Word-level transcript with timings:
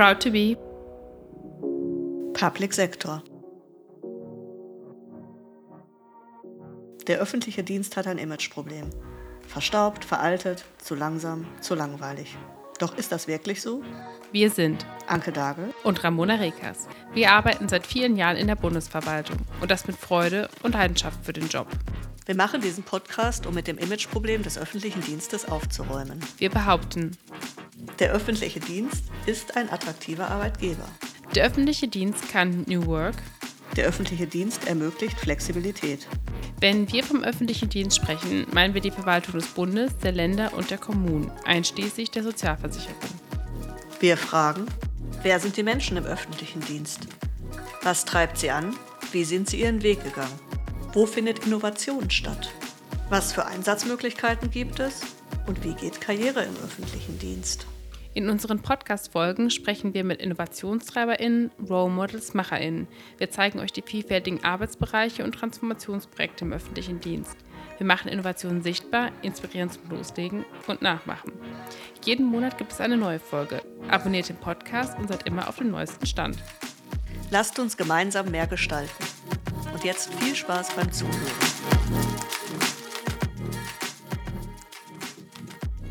Proud 0.00 0.18
to 0.20 0.30
be 0.30 0.56
Public 2.32 2.72
Sector. 2.72 3.22
Der 7.06 7.18
öffentliche 7.18 7.62
Dienst 7.62 7.98
hat 7.98 8.06
ein 8.06 8.16
Imageproblem. 8.16 8.88
Verstaubt, 9.46 10.06
veraltet, 10.06 10.64
zu 10.78 10.94
langsam, 10.94 11.46
zu 11.60 11.74
langweilig. 11.74 12.34
Doch 12.78 12.96
ist 12.96 13.12
das 13.12 13.28
wirklich 13.28 13.60
so? 13.60 13.82
Wir 14.32 14.48
sind 14.48 14.86
Anke 15.06 15.32
Dagel 15.32 15.74
und 15.84 16.02
Ramona 16.02 16.36
Rekas. 16.36 16.88
Wir 17.12 17.32
arbeiten 17.32 17.68
seit 17.68 17.86
vielen 17.86 18.16
Jahren 18.16 18.38
in 18.38 18.46
der 18.46 18.56
Bundesverwaltung 18.56 19.36
und 19.60 19.70
das 19.70 19.86
mit 19.86 19.96
Freude 19.96 20.48
und 20.62 20.72
Leidenschaft 20.72 21.22
für 21.26 21.34
den 21.34 21.48
Job. 21.48 21.66
Wir 22.24 22.36
machen 22.36 22.60
diesen 22.60 22.84
Podcast, 22.84 23.44
um 23.44 23.54
mit 23.54 23.66
dem 23.66 23.76
Imageproblem 23.76 24.44
des 24.44 24.56
öffentlichen 24.56 25.02
Dienstes 25.02 25.46
aufzuräumen. 25.46 26.20
Wir 26.38 26.48
behaupten, 26.48 27.18
der 27.98 28.12
öffentliche 28.12 28.60
Dienst 28.60 29.04
ist 29.26 29.56
ein 29.56 29.70
attraktiver 29.70 30.28
Arbeitgeber. 30.28 30.88
Der 31.34 31.44
öffentliche 31.44 31.86
Dienst 31.86 32.28
kann 32.30 32.64
New 32.66 32.86
Work. 32.86 33.16
Der 33.76 33.86
öffentliche 33.86 34.26
Dienst 34.26 34.66
ermöglicht 34.66 35.18
Flexibilität. 35.18 36.06
Wenn 36.60 36.90
wir 36.92 37.04
vom 37.04 37.22
öffentlichen 37.22 37.68
Dienst 37.68 37.96
sprechen, 37.96 38.46
meinen 38.52 38.74
wir 38.74 38.80
die 38.80 38.90
Verwaltung 38.90 39.34
des 39.34 39.46
Bundes, 39.48 39.96
der 39.98 40.12
Länder 40.12 40.52
und 40.54 40.70
der 40.70 40.78
Kommunen, 40.78 41.30
einschließlich 41.44 42.10
der 42.10 42.22
Sozialversicherung. 42.22 42.96
Wir 44.00 44.16
fragen, 44.16 44.66
wer 45.22 45.38
sind 45.40 45.56
die 45.56 45.62
Menschen 45.62 45.96
im 45.96 46.04
öffentlichen 46.04 46.60
Dienst? 46.60 47.06
Was 47.82 48.04
treibt 48.04 48.38
sie 48.38 48.50
an? 48.50 48.74
Wie 49.12 49.24
sind 49.24 49.48
sie 49.48 49.60
ihren 49.60 49.82
Weg 49.82 50.02
gegangen? 50.04 50.38
Wo 50.92 51.06
findet 51.06 51.46
Innovation 51.46 52.10
statt? 52.10 52.50
Was 53.08 53.32
für 53.32 53.46
Einsatzmöglichkeiten 53.46 54.50
gibt 54.50 54.80
es? 54.80 55.00
Und 55.46 55.64
wie 55.64 55.74
geht 55.74 56.00
Karriere 56.00 56.42
im 56.42 56.56
öffentlichen 56.64 57.18
Dienst? 57.18 57.66
In 58.12 58.28
unseren 58.28 58.60
Podcast-Folgen 58.60 59.50
sprechen 59.50 59.94
wir 59.94 60.02
mit 60.02 60.20
InnovationstreiberInnen, 60.20 61.52
Role 61.68 61.92
Models, 61.92 62.34
MacherInnen. 62.34 62.88
Wir 63.18 63.30
zeigen 63.30 63.60
euch 63.60 63.72
die 63.72 63.82
vielfältigen 63.82 64.42
Arbeitsbereiche 64.42 65.22
und 65.22 65.32
Transformationsprojekte 65.32 66.44
im 66.44 66.52
öffentlichen 66.52 66.98
Dienst. 66.98 67.36
Wir 67.78 67.86
machen 67.86 68.08
Innovationen 68.08 68.62
sichtbar, 68.62 69.12
inspirieren 69.22 69.70
zum 69.70 69.88
Loslegen 69.90 70.44
und 70.66 70.82
Nachmachen. 70.82 71.32
Jeden 72.04 72.26
Monat 72.26 72.58
gibt 72.58 72.72
es 72.72 72.80
eine 72.80 72.96
neue 72.96 73.20
Folge. 73.20 73.62
Abonniert 73.88 74.28
den 74.28 74.36
Podcast 74.36 74.98
und 74.98 75.06
seid 75.08 75.28
immer 75.28 75.48
auf 75.48 75.58
dem 75.58 75.70
neuesten 75.70 76.04
Stand. 76.04 76.36
Lasst 77.30 77.60
uns 77.60 77.76
gemeinsam 77.76 78.28
mehr 78.32 78.48
gestalten. 78.48 79.04
Und 79.72 79.84
jetzt 79.84 80.12
viel 80.14 80.34
Spaß 80.34 80.74
beim 80.74 80.90
Zuhören. 80.90 81.14